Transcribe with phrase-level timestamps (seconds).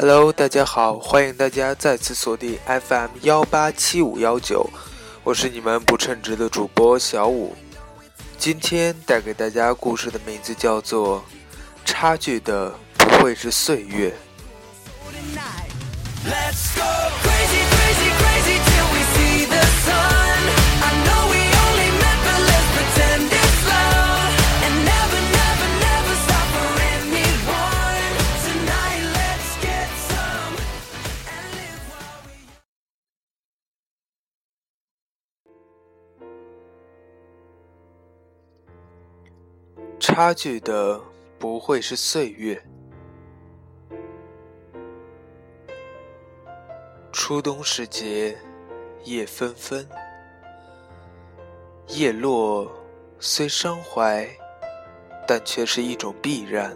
[0.00, 4.64] Hello，大家好，欢迎大家再次锁定 FM 幺八七五幺九，
[5.24, 7.56] 我是你们不称职的主播小五。
[8.38, 11.18] 今天带给大家故事的名字叫做
[11.84, 14.14] 《差距的不会是岁月》。
[16.30, 16.97] Let's go!
[40.00, 41.00] 差距的
[41.38, 42.62] 不会是岁月。
[47.12, 48.38] 初冬时节，
[49.04, 49.86] 叶纷纷，
[51.88, 52.70] 叶落
[53.18, 54.28] 虽伤怀，
[55.26, 56.70] 但却是一种必然；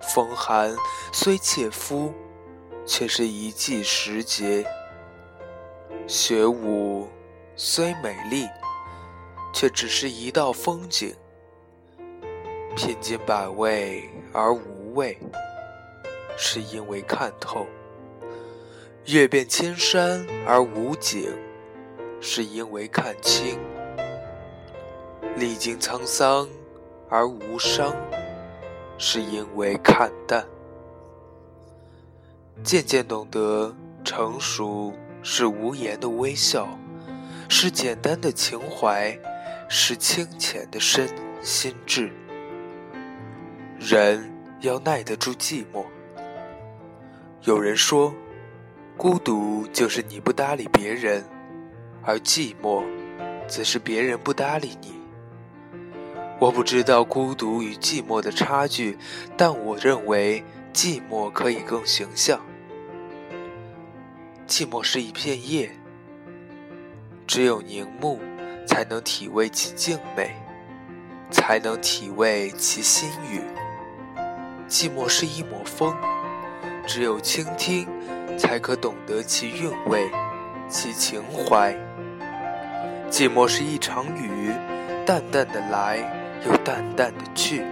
[0.00, 0.76] 风寒
[1.12, 2.12] 虽切肤，
[2.86, 4.62] 却是一季时节；
[6.06, 7.08] 雪舞
[7.56, 8.46] 虽美丽，
[9.54, 11.14] 却只是一道风景。
[12.82, 15.18] 品尽百味而无味，
[16.38, 17.66] 是因为看透；
[19.04, 21.30] 阅遍千山而无景，
[22.22, 23.58] 是因为看清；
[25.36, 26.48] 历经沧桑
[27.10, 27.94] 而无伤，
[28.96, 30.46] 是因为看淡。
[32.64, 36.66] 渐渐懂得，成熟是无言的微笑，
[37.46, 39.14] 是简单的情怀，
[39.68, 41.06] 是清浅的深
[41.42, 42.10] 心智。
[43.82, 45.86] 人要耐得住寂寞。
[47.44, 48.14] 有人说，
[48.94, 51.24] 孤独就是你不搭理别人，
[52.02, 52.84] 而寂寞，
[53.48, 54.92] 则是别人不搭理你。
[56.38, 58.98] 我不知道孤独与寂寞的差距，
[59.34, 60.44] 但我认为
[60.74, 62.38] 寂寞可以更形象。
[64.46, 65.70] 寂寞是一片叶，
[67.26, 68.20] 只有凝目，
[68.66, 70.36] 才能体味其静美，
[71.30, 73.40] 才能体味其心语。
[74.70, 75.92] 寂寞是一抹风，
[76.86, 77.88] 只有倾听，
[78.38, 80.08] 才可懂得其韵味，
[80.68, 81.74] 其情怀。
[83.10, 84.52] 寂寞是一场雨，
[85.04, 85.98] 淡淡的来，
[86.46, 87.64] 又淡淡的去，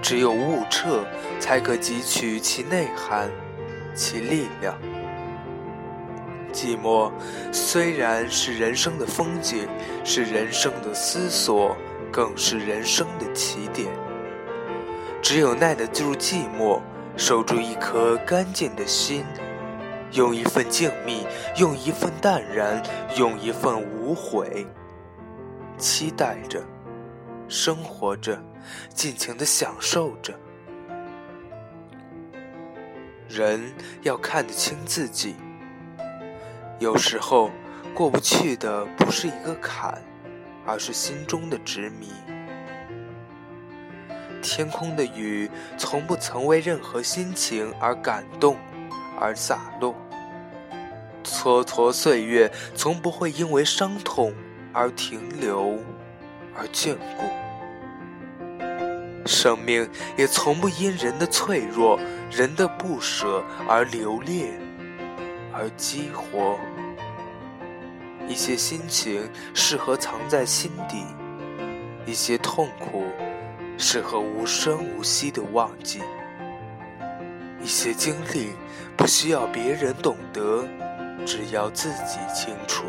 [0.00, 1.04] 只有悟彻，
[1.40, 3.28] 才可汲取其内涵，
[3.92, 4.78] 其力量。
[6.52, 7.10] 寂寞
[7.50, 9.66] 虽然是人生的风景，
[10.04, 11.76] 是人生的思索，
[12.12, 13.88] 更是人生的起点。
[15.22, 16.80] 只有耐得住寂寞，
[17.16, 19.24] 守住一颗干净的心，
[20.10, 21.24] 用一份静谧，
[21.56, 22.82] 用一份淡然，
[23.16, 24.66] 用一份无悔，
[25.78, 26.60] 期待着，
[27.48, 28.36] 生活着，
[28.92, 30.34] 尽情的享受着。
[33.28, 33.72] 人
[34.02, 35.36] 要看得清自己，
[36.80, 37.48] 有时候
[37.94, 40.02] 过不去的不是一个坎，
[40.66, 42.08] 而是心中的执迷。
[44.42, 45.48] 天空的雨
[45.78, 48.56] 从不曾为任何心情而感动，
[49.18, 49.94] 而洒落。
[51.24, 54.34] 蹉跎岁月从不会因为伤痛
[54.72, 55.78] 而停留，
[56.54, 57.24] 而眷顾。
[59.24, 61.98] 生命也从不因人的脆弱、
[62.28, 64.60] 人的不舍而留恋，
[65.52, 66.58] 而激活。
[68.28, 71.04] 一些心情适合藏在心底，
[72.04, 73.04] 一些痛苦。
[73.82, 76.00] 适合无声无息的忘记，
[77.60, 78.52] 一些经历
[78.96, 80.64] 不需要别人懂得，
[81.26, 82.84] 只要自己清楚。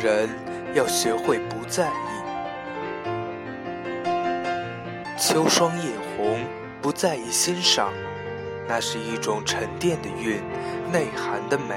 [0.00, 0.28] 人
[0.74, 2.22] 要学会不在意，
[5.18, 6.38] 秋霜叶红，
[6.80, 7.92] 不在意欣赏，
[8.68, 10.40] 那是一种沉淀的韵，
[10.92, 11.74] 内涵的美。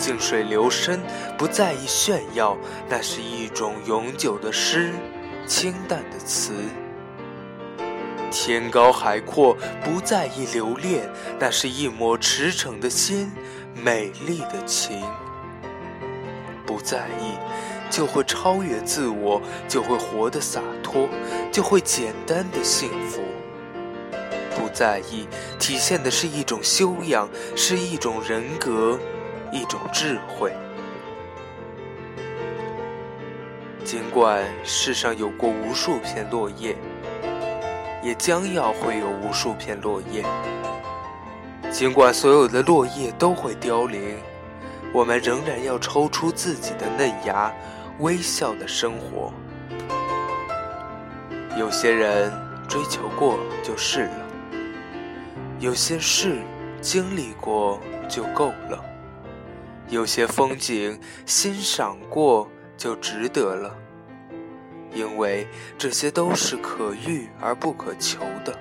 [0.00, 0.98] 静水流深，
[1.36, 2.56] 不在意炫耀，
[2.88, 4.94] 那是一种永久的诗，
[5.46, 6.54] 清淡的词。
[8.30, 9.54] 天高海阔，
[9.84, 11.06] 不在意留恋，
[11.38, 13.30] 那是一抹驰骋的心，
[13.74, 15.02] 美丽的情。
[16.64, 17.36] 不在意，
[17.90, 21.08] 就会超越自我，就会活得洒脱，
[21.52, 23.20] 就会简单的幸福。
[24.56, 28.98] 不在意，体现的是一种修养，是一种人格。
[29.52, 30.52] 一种智慧。
[33.84, 36.76] 尽管世上有过无数片落叶，
[38.02, 40.24] 也将要会有无数片落叶。
[41.70, 44.18] 尽管所有的落叶都会凋零，
[44.92, 47.52] 我们仍然要抽出自己的嫩芽，
[48.00, 49.32] 微笑的生活。
[51.56, 52.32] 有些人
[52.68, 54.26] 追求过就是了，
[55.58, 56.38] 有些事
[56.80, 58.84] 经历过就够了，
[59.90, 63.76] 有些风景欣赏过就值得了，
[64.94, 68.56] 因为这些都是可遇而不可求的。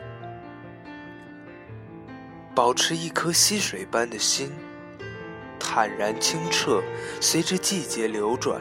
[2.56, 4.52] 保持一颗溪水般的心，
[5.60, 6.82] 坦然清澈，
[7.22, 8.60] 随着季节流转。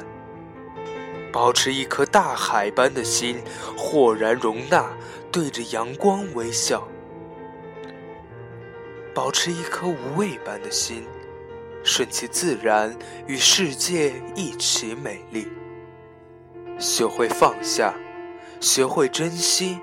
[1.32, 3.42] 保持一颗大海般的心，
[3.76, 4.90] 豁然容纳，
[5.32, 6.82] 对着阳光微笑；
[9.14, 11.06] 保持一颗无畏般的心，
[11.88, 12.94] 顺其自然，
[13.26, 15.48] 与世界一起美丽。
[16.78, 17.98] 学会放下，
[18.60, 19.78] 学会珍惜，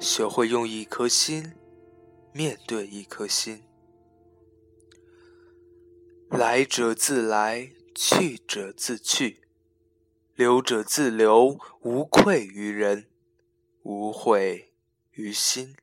[0.00, 1.54] 学会用一颗心
[2.32, 3.62] 面对一颗心。
[6.28, 9.42] 来者自来，去者自去。
[10.34, 13.06] 留者自留，无愧于人，
[13.84, 14.72] 无悔
[15.12, 15.76] 于心，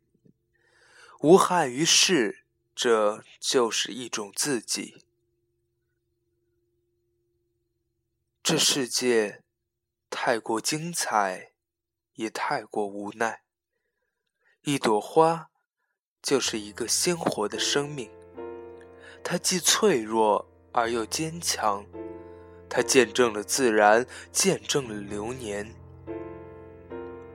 [1.22, 2.44] 无憾于事，
[2.76, 5.06] 这就是一种自己。
[8.50, 9.44] 这世界
[10.10, 11.52] 太过精彩，
[12.16, 13.44] 也太过无奈。
[14.64, 15.52] 一朵花
[16.20, 18.10] 就是一个鲜活的生命，
[19.24, 21.86] 它既脆弱而又坚强。
[22.68, 25.72] 它见证了自然，见证了流年。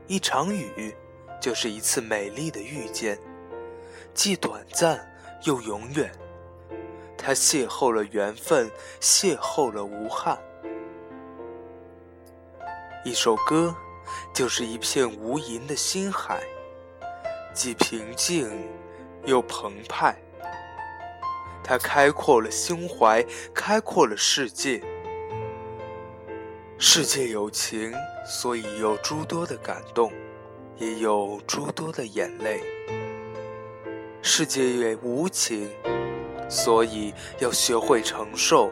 [0.09, 0.97] 一场雨，
[1.41, 3.17] 就是一次美丽的遇见，
[4.13, 6.13] 既短暂又永远。
[7.17, 8.69] 它邂逅了缘分，
[9.01, 10.37] 邂逅了无憾。
[13.05, 13.77] 一首歌，
[14.33, 16.41] 就是一片无垠的心海，
[17.53, 18.51] 既平静
[19.27, 20.17] 又澎湃。
[21.63, 23.23] 它开阔了胸怀，
[23.55, 24.83] 开阔了世界。
[26.79, 27.93] 世界有情，
[28.27, 30.11] 所以有诸多的感动，
[30.79, 32.63] 也有诸多的眼泪；
[34.23, 35.71] 世界也无情，
[36.49, 38.71] 所以要学会承受，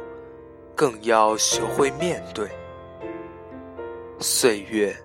[0.75, 2.49] 更要学会面对。
[4.23, 4.97] 岁月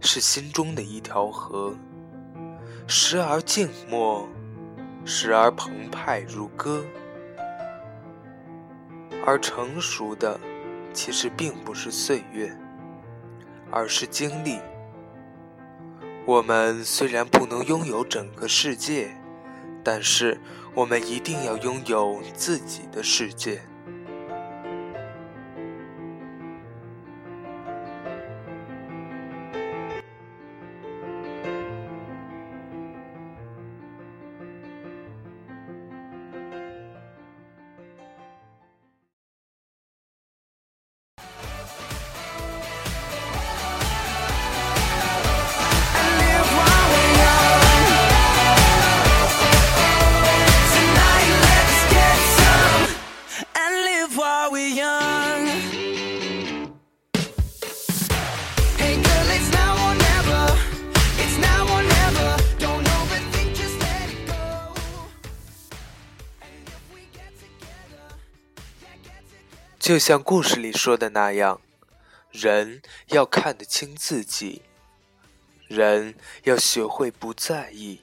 [0.00, 1.74] 是心中的一条河，
[2.86, 4.26] 时而静默，
[5.04, 6.82] 时而澎湃如歌，
[9.24, 10.40] 而成熟的。
[10.94, 12.50] 其实并不是岁月，
[13.70, 14.58] 而是经历。
[16.24, 19.14] 我们虽然不能拥有整个世界，
[19.84, 20.40] 但是
[20.74, 23.60] 我们一定要拥有自己的世界。
[69.88, 71.62] 就像故事里说的那样，
[72.30, 74.60] 人要看得清自己，
[75.66, 78.02] 人要学会不在意。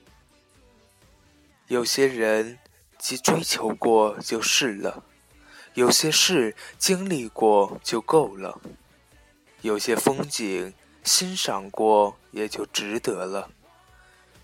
[1.67, 2.57] 有些人
[2.97, 5.03] 既追求过就是了，
[5.75, 8.59] 有些事经历过就够了，
[9.61, 10.73] 有些风景
[11.03, 13.51] 欣赏过也就值得了，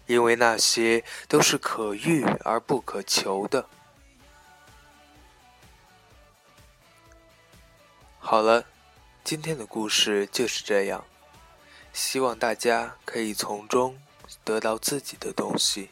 [0.05, 3.67] 因为那些都是可遇而不可求的。
[8.23, 8.65] 好了，
[9.23, 11.03] 今天的故事就是这样。
[11.91, 13.99] 希望大家可以从中
[14.45, 15.89] 得到自己的东西。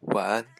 [0.00, 0.53] 晚安。